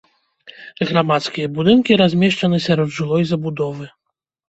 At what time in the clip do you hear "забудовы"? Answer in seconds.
3.37-3.97